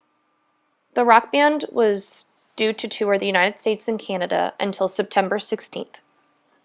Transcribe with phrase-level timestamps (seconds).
[0.95, 5.85] the rock band was due to tour the united states and canada until september 16